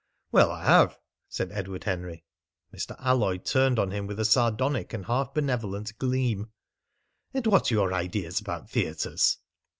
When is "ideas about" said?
7.93-8.67